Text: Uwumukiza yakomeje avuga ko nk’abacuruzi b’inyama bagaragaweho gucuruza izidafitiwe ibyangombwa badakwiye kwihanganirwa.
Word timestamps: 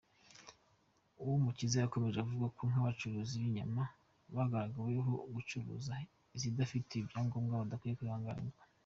Uwumukiza 1.21 1.77
yakomeje 1.79 2.17
avuga 2.21 2.45
ko 2.55 2.61
nk’abacuruzi 2.69 3.35
b’inyama 3.41 3.83
bagaragaweho 4.35 5.11
gucuruza 5.33 5.93
izidafitiwe 6.35 7.01
ibyangombwa 7.03 7.59
badakwiye 7.61 7.95
kwihanganirwa. 7.99 8.63